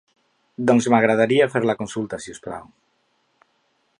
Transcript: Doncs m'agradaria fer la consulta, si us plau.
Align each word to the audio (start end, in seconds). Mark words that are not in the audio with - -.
Doncs 0.69 0.87
m'agradaria 0.93 1.49
fer 1.57 1.61
la 1.71 1.77
consulta, 1.83 2.21
si 2.25 2.35
us 2.37 2.43
plau. 2.47 2.67